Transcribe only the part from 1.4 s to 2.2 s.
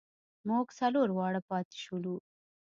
پاتې شولو.